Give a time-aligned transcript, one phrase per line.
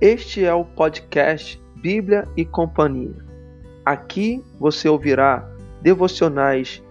[0.00, 3.16] Este é o podcast Bíblia e Companhia.
[3.82, 5.48] Aqui você ouvirá
[5.80, 6.82] devocionais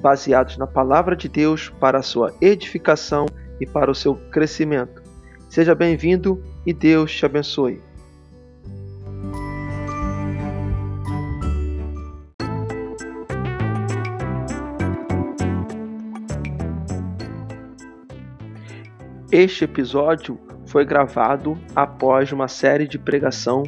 [0.00, 3.26] baseados na palavra de Deus para a sua edificação
[3.60, 5.00] e para o seu crescimento.
[5.48, 7.80] Seja bem-vindo e Deus te abençoe.
[19.30, 20.36] Este episódio
[20.70, 23.64] foi gravado após uma série de pregação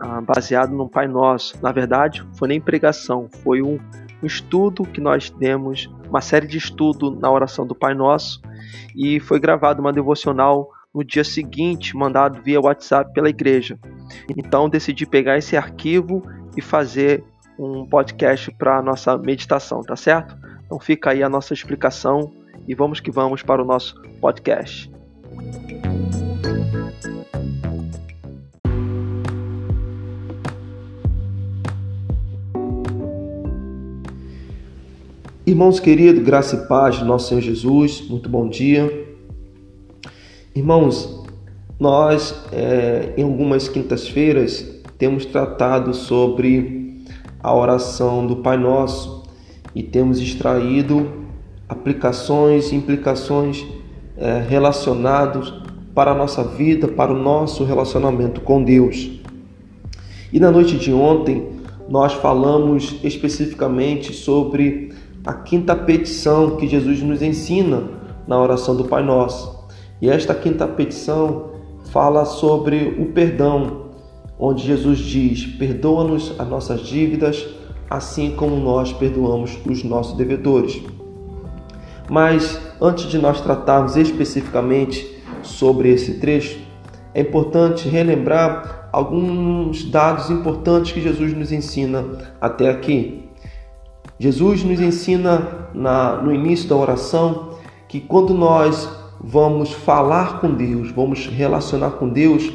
[0.00, 1.56] ah, baseado no Pai Nosso.
[1.62, 3.78] Na verdade, foi nem pregação, foi um,
[4.20, 8.42] um estudo que nós demos, uma série de estudo na oração do Pai Nosso,
[8.96, 13.78] e foi gravado uma devocional no dia seguinte, mandado via WhatsApp pela igreja.
[14.36, 16.22] Então decidi pegar esse arquivo
[16.56, 17.22] e fazer
[17.56, 20.36] um podcast para a nossa meditação, tá certo?
[20.66, 22.32] Então fica aí a nossa explicação
[22.66, 24.93] e vamos que vamos para o nosso podcast.
[35.46, 39.14] Irmãos queridos, graça e paz nosso Senhor Jesus, muito bom dia.
[40.56, 41.22] Irmãos,
[41.78, 47.04] nós é, em algumas quintas-feiras temos tratado sobre
[47.42, 49.24] a oração do Pai Nosso
[49.74, 51.12] e temos extraído
[51.68, 53.66] aplicações e implicações
[54.16, 55.52] é, relacionados
[55.94, 59.20] para a nossa vida, para o nosso relacionamento com Deus.
[60.32, 61.50] E na noite de ontem
[61.86, 67.84] nós falamos especificamente sobre a quinta petição que Jesus nos ensina
[68.26, 69.66] na oração do Pai Nosso.
[70.00, 71.50] E esta quinta petição
[71.90, 73.86] fala sobre o perdão,
[74.38, 77.46] onde Jesus diz: Perdoa-nos as nossas dívidas,
[77.88, 80.82] assim como nós perdoamos os nossos devedores.
[82.10, 86.58] Mas antes de nós tratarmos especificamente sobre esse trecho,
[87.14, 92.04] é importante relembrar alguns dados importantes que Jesus nos ensina
[92.40, 93.24] até aqui.
[94.18, 97.50] Jesus nos ensina na, no início da oração
[97.88, 98.88] que quando nós
[99.20, 102.52] vamos falar com Deus, vamos relacionar com Deus,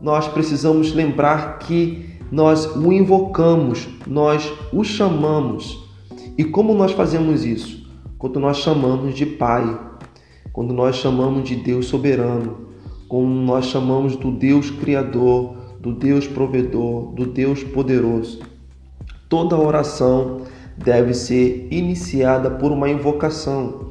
[0.00, 5.78] nós precisamos lembrar que nós o invocamos, nós o chamamos.
[6.38, 7.80] E como nós fazemos isso?
[8.20, 9.80] quando nós chamamos de Pai,
[10.52, 12.68] quando nós chamamos de Deus soberano,
[13.08, 18.40] quando nós chamamos do Deus Criador, do Deus provedor, do Deus poderoso.
[19.26, 20.42] Toda oração
[20.84, 23.90] deve ser iniciada por uma invocação.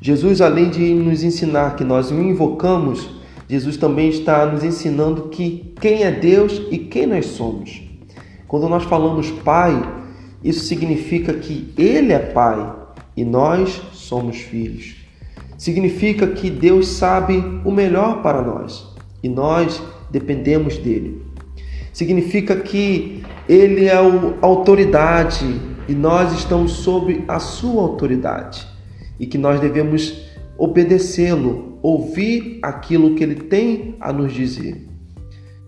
[0.00, 3.10] Jesus, além de nos ensinar que nós o invocamos,
[3.48, 7.82] Jesus também está nos ensinando que quem é Deus e quem nós somos.
[8.48, 9.80] Quando nós falamos Pai,
[10.42, 12.74] isso significa que Ele é Pai,
[13.16, 14.96] e nós somos filhos.
[15.56, 21.22] Significa que Deus sabe o melhor para nós e nós dependemos dele.
[21.92, 24.02] Significa que ele é a
[24.42, 25.46] autoridade
[25.88, 28.66] e nós estamos sob a sua autoridade
[29.18, 30.26] e que nós devemos
[30.58, 34.86] obedecê-lo, ouvir aquilo que ele tem a nos dizer.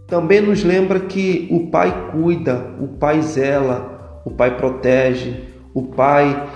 [0.06, 5.36] Também nos lembra que o Pai cuida, o Pai zela, o Pai protege,
[5.74, 6.48] o Pai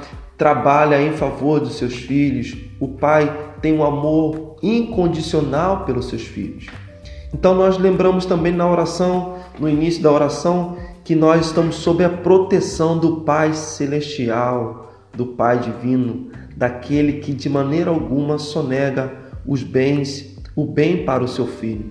[0.42, 6.66] trabalha em favor dos seus filhos, o pai tem um amor incondicional pelos seus filhos.
[7.32, 12.08] Então nós lembramos também na oração, no início da oração, que nós estamos sob a
[12.08, 19.12] proteção do Pai celestial, do Pai divino, daquele que de maneira alguma sonega
[19.46, 21.91] os bens, o bem para o seu filho.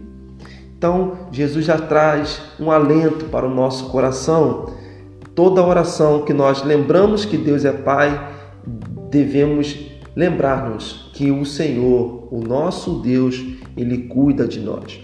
[0.78, 4.74] Então, Jesus já traz um alento para o nosso coração.
[5.36, 8.30] Toda oração que nós lembramos que Deus é Pai,
[9.10, 9.78] devemos
[10.16, 13.44] lembrar-nos que o Senhor, o nosso Deus,
[13.78, 15.00] ele cuida de nós.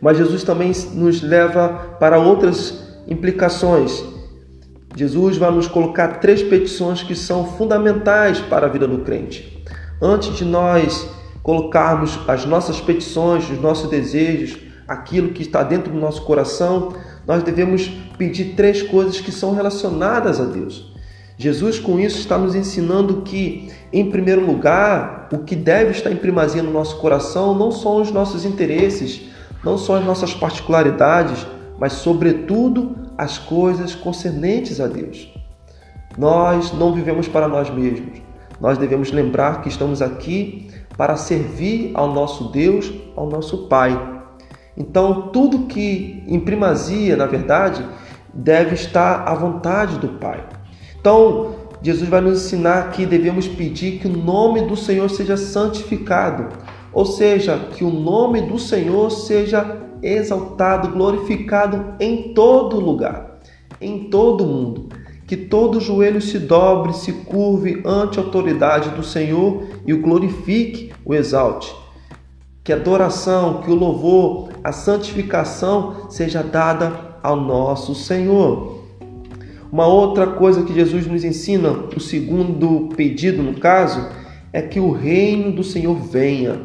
[0.00, 4.02] Mas Jesus também nos leva para outras implicações.
[4.96, 9.62] Jesus vai nos colocar três petições que são fundamentais para a vida do crente.
[10.00, 11.08] Antes de nós
[11.42, 16.94] colocarmos as nossas petições, os nossos desejos, aquilo que está dentro do nosso coração,
[17.26, 20.90] nós devemos pedir três coisas que são relacionadas a Deus.
[21.38, 26.16] Jesus, com isso, está nos ensinando que, em primeiro lugar, o que deve estar em
[26.16, 29.22] primazia no nosso coração não são os nossos interesses,
[29.64, 31.46] não são as nossas particularidades,
[31.78, 35.30] mas, sobretudo, as coisas concernentes a Deus.
[36.16, 38.22] Nós não vivemos para nós mesmos.
[38.58, 44.22] Nós devemos lembrar que estamos aqui para servir ao nosso Deus, ao nosso Pai.
[44.74, 47.84] Então, tudo que em primazia, na verdade,
[48.32, 50.42] deve estar à vontade do Pai.
[50.98, 56.48] Então, Jesus vai nos ensinar que devemos pedir que o nome do Senhor seja santificado,
[56.90, 63.40] ou seja, que o nome do Senhor seja exaltado, glorificado em todo lugar,
[63.80, 64.88] em todo mundo.
[65.26, 70.92] Que todo joelho se dobre, se curve ante a autoridade do Senhor e o glorifique,
[71.04, 71.72] o exalte.
[72.64, 76.92] Que a adoração, que o louvor, a santificação seja dada
[77.22, 78.80] ao nosso Senhor.
[79.72, 84.04] Uma outra coisa que Jesus nos ensina, o segundo pedido no caso,
[84.52, 86.60] é que o reino do Senhor venha.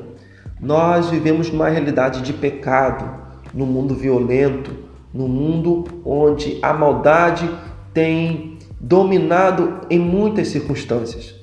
[0.60, 3.25] Nós vivemos numa realidade de pecado,
[3.56, 4.72] no mundo violento,
[5.14, 7.50] no mundo onde a maldade
[7.94, 11.34] tem dominado em muitas circunstâncias.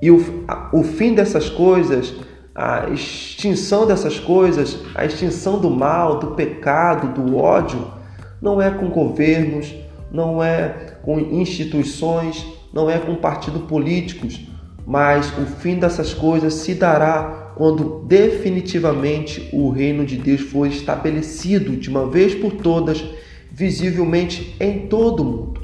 [0.00, 2.14] E o, o fim dessas coisas,
[2.54, 7.92] a extinção dessas coisas, a extinção do mal, do pecado, do ódio,
[8.40, 9.74] não é com governos,
[10.12, 14.40] não é com instituições, não é com partidos políticos,
[14.86, 21.76] mas o fim dessas coisas se dará quando definitivamente o reino de Deus for estabelecido
[21.76, 23.04] de uma vez por todas,
[23.50, 25.60] visivelmente em todo o mundo.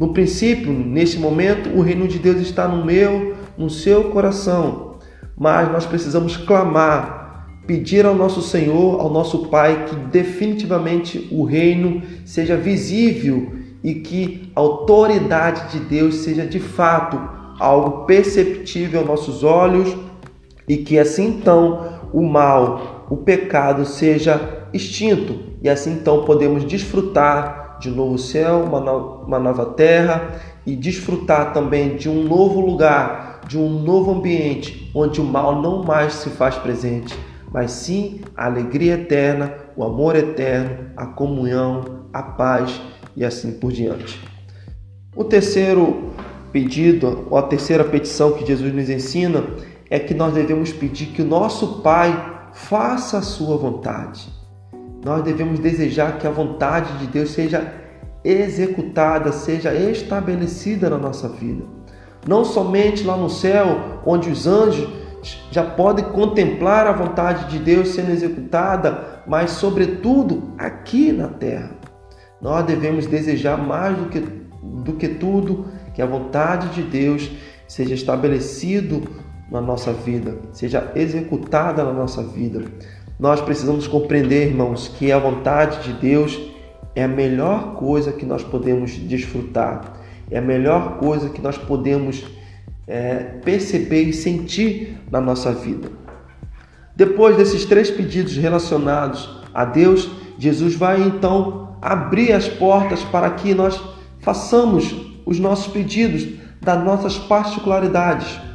[0.00, 4.96] No princípio, neste momento, o reino de Deus está no meu, no seu coração,
[5.38, 12.02] mas nós precisamos clamar, pedir ao nosso Senhor, ao nosso Pai, que definitivamente o reino
[12.24, 13.52] seja visível
[13.84, 17.16] e que a autoridade de Deus seja de fato
[17.60, 19.96] algo perceptível aos nossos olhos
[20.68, 27.78] e que assim então o mal, o pecado seja extinto e assim então podemos desfrutar
[27.80, 32.60] de um novo céu, uma, no uma nova terra e desfrutar também de um novo
[32.60, 37.18] lugar, de um novo ambiente onde o mal não mais se faz presente,
[37.50, 42.80] mas sim a alegria eterna, o amor eterno, a comunhão, a paz
[43.16, 44.20] e assim por diante.
[45.14, 46.12] O terceiro
[46.52, 49.42] pedido, ou a terceira petição que Jesus nos ensina,
[49.92, 54.26] é que nós devemos pedir que o nosso Pai faça a sua vontade.
[55.04, 57.74] Nós devemos desejar que a vontade de Deus seja
[58.24, 61.64] executada, seja estabelecida na nossa vida.
[62.26, 64.88] Não somente lá no céu, onde os anjos
[65.50, 71.72] já podem contemplar a vontade de Deus sendo executada, mas, sobretudo, aqui na terra.
[72.40, 77.30] Nós devemos desejar mais do que, do que tudo que a vontade de Deus
[77.68, 79.21] seja estabelecido
[79.52, 82.64] na nossa vida, seja executada na nossa vida.
[83.20, 86.40] Nós precisamos compreender, irmãos, que a vontade de Deus
[86.94, 89.92] é a melhor coisa que nós podemos desfrutar,
[90.30, 92.24] é a melhor coisa que nós podemos
[92.86, 95.90] é, perceber e sentir na nossa vida.
[96.96, 103.52] Depois desses três pedidos relacionados a Deus, Jesus vai então abrir as portas para que
[103.52, 103.78] nós
[104.20, 104.94] façamos
[105.26, 106.26] os nossos pedidos,
[106.60, 108.51] das nossas particularidades.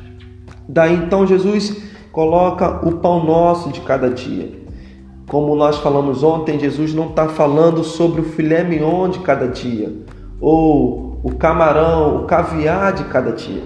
[0.67, 1.81] Daí então Jesus
[2.11, 4.51] coloca o pão nosso de cada dia.
[5.29, 9.93] Como nós falamos ontem, Jesus não está falando sobre o filé mignon de cada dia,
[10.39, 13.63] ou o camarão, o caviar de cada dia.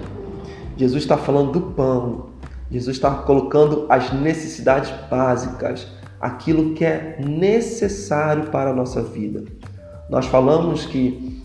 [0.76, 2.32] Jesus está falando do pão.
[2.70, 5.86] Jesus está colocando as necessidades básicas,
[6.20, 9.44] aquilo que é necessário para a nossa vida.
[10.08, 11.42] Nós falamos que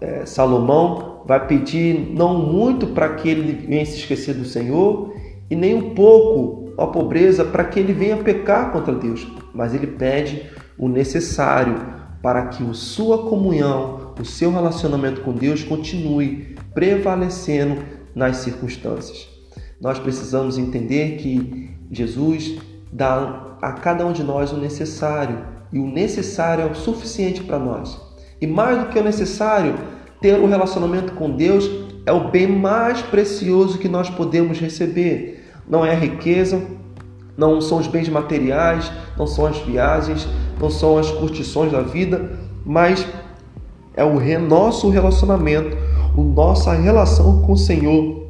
[0.00, 5.12] é, Salomão vai pedir não muito para que ele venha se esquecer do Senhor
[5.50, 9.86] e nem um pouco a pobreza para que ele venha pecar contra Deus, mas ele
[9.86, 10.42] pede
[10.78, 11.74] o necessário
[12.22, 17.82] para que a sua comunhão, o seu relacionamento com Deus continue prevalecendo
[18.14, 19.28] nas circunstâncias.
[19.80, 22.56] Nós precisamos entender que Jesus
[22.92, 25.38] dá a cada um de nós o necessário
[25.72, 28.00] e o necessário é o suficiente para nós.
[28.40, 29.74] E mais do que o necessário,
[30.20, 31.68] ter um relacionamento com Deus
[32.04, 35.44] é o bem mais precioso que nós podemos receber.
[35.68, 36.62] Não é a riqueza,
[37.36, 40.26] não são os bens materiais, não são as viagens,
[40.60, 43.06] não são as curtições da vida, mas
[43.94, 45.76] é o nosso relacionamento,
[46.16, 48.26] a nossa relação com o Senhor,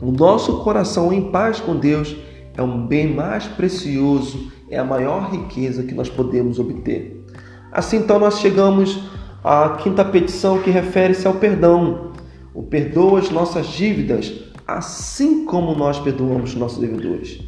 [0.00, 2.16] o nosso coração em paz com Deus
[2.56, 7.24] é um bem mais precioso, é a maior riqueza que nós podemos obter.
[7.72, 9.02] Assim então nós chegamos
[9.44, 12.12] a quinta petição que refere-se ao perdão.
[12.54, 14.32] O perdoa as nossas dívidas,
[14.66, 17.40] assim como nós perdoamos nossos devedores.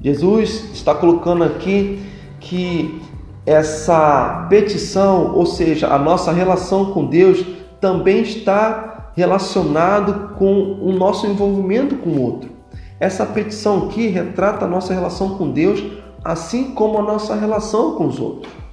[0.00, 2.00] Jesus está colocando aqui
[2.40, 3.02] que
[3.44, 7.44] essa petição, ou seja, a nossa relação com Deus,
[7.80, 12.50] também está relacionado com o nosso envolvimento com o outro.
[12.98, 15.82] Essa petição aqui retrata a nossa relação com Deus,
[16.24, 18.65] assim como a nossa relação com os outros.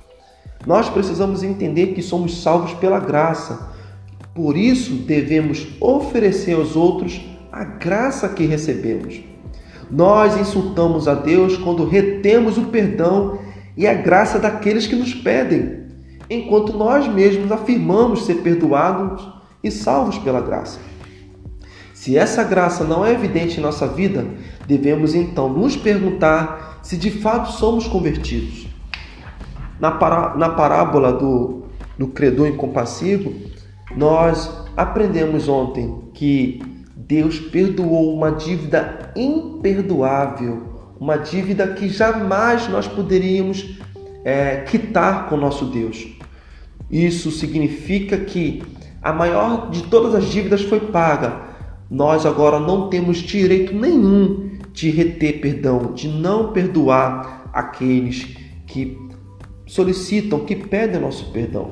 [0.66, 3.72] Nós precisamos entender que somos salvos pela graça.
[4.34, 9.22] Por isso, devemos oferecer aos outros a graça que recebemos.
[9.92, 13.40] Nós insultamos a Deus quando retemos o perdão
[13.76, 15.84] e a graça daqueles que nos pedem,
[16.30, 19.28] enquanto nós mesmos afirmamos ser perdoados
[19.64, 20.80] e salvos pela graça.
[21.94, 24.26] Se essa graça não é evidente em nossa vida,
[24.68, 28.73] devemos então nos perguntar se de fato somos convertidos.
[29.84, 31.64] Na, na parábola do,
[31.98, 33.34] do credor incompassivo,
[33.98, 36.64] nós aprendemos ontem que
[36.96, 43.78] Deus perdoou uma dívida imperdoável, uma dívida que jamais nós poderíamos
[44.24, 46.08] é, quitar com nosso Deus.
[46.90, 48.64] Isso significa que
[49.02, 51.42] a maior de todas as dívidas foi paga.
[51.92, 59.04] Nós agora não temos direito nenhum de reter perdão, de não perdoar aqueles que
[59.74, 61.72] solicitam, que pedem nosso perdão.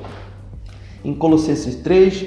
[1.05, 2.25] Em Colossenses 3,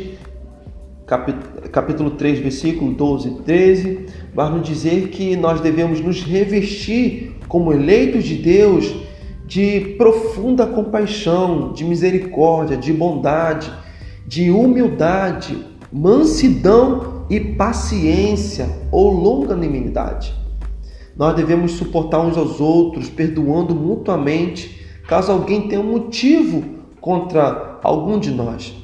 [1.73, 7.73] capítulo 3, versículo 12 e 13, vai nos dizer que nós devemos nos revestir como
[7.73, 8.95] eleitos de Deus
[9.47, 13.73] de profunda compaixão, de misericórdia, de bondade,
[14.25, 15.59] de humildade,
[15.93, 20.33] mansidão e paciência ou longanimidade.
[21.17, 26.63] Nós devemos suportar uns aos outros, perdoando mutuamente, caso alguém tenha um motivo
[27.01, 28.75] contra algum de nós.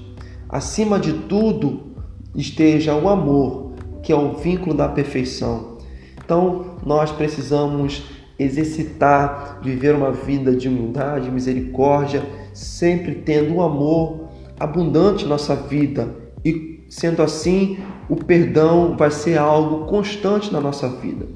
[0.49, 1.95] Acima de tudo,
[2.35, 3.73] esteja o amor,
[4.03, 5.79] que é o vínculo da perfeição.
[6.23, 8.05] Então, nós precisamos
[8.39, 12.23] exercitar, viver uma vida de humildade, misericórdia,
[12.55, 19.39] sempre tendo o amor abundante em nossa vida e sendo assim, o perdão vai ser
[19.39, 21.27] algo constante na nossa vida.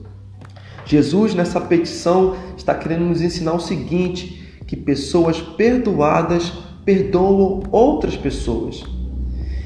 [0.84, 4.43] Jesus, nessa petição, está querendo nos ensinar o seguinte:
[4.74, 6.52] que pessoas perdoadas
[6.84, 8.82] perdoam outras pessoas.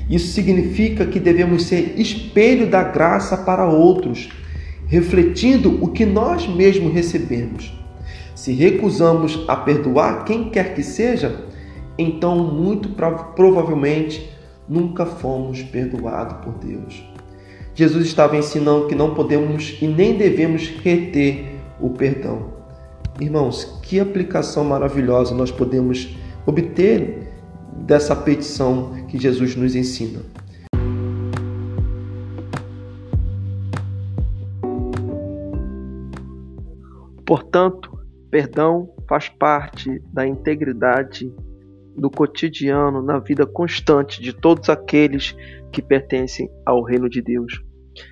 [0.09, 4.29] Isso significa que devemos ser espelho da graça para outros,
[4.87, 7.73] refletindo o que nós mesmos recebemos.
[8.35, 11.47] Se recusamos a perdoar quem quer que seja,
[11.97, 12.91] então muito
[13.35, 14.29] provavelmente
[14.69, 17.03] nunca fomos perdoados por Deus.
[17.75, 21.47] Jesus estava ensinando que não podemos e nem devemos reter
[21.81, 22.59] o perdão.
[23.21, 26.15] Irmãos, que aplicação maravilhosa nós podemos
[26.45, 27.27] obter
[27.87, 30.21] dessa petição que Jesus nos ensina.
[37.25, 37.99] Portanto,
[38.31, 41.33] perdão faz parte da integridade
[41.97, 45.35] do cotidiano na vida constante de todos aqueles
[45.73, 47.65] que pertencem ao reino de Deus.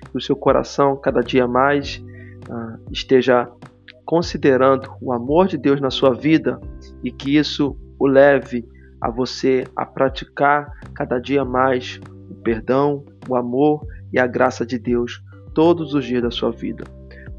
[0.09, 2.03] Que o seu coração cada dia mais
[2.49, 3.47] ah, esteja
[4.07, 6.59] considerando o amor de Deus na sua vida
[7.03, 8.65] e que isso o leve
[9.01, 11.99] a você a praticar cada dia mais
[12.31, 15.21] o perdão, o amor e a graça de Deus
[15.53, 16.85] todos os dias da sua vida.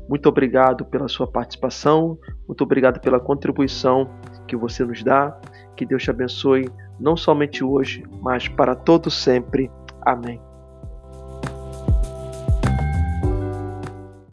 [0.08, 4.10] Muito obrigado pela sua participação, muito obrigado pela contribuição
[4.46, 5.38] que você nos dá.
[5.76, 9.70] Que Deus te abençoe, não somente hoje, mas para todo sempre.
[10.04, 10.47] Amém.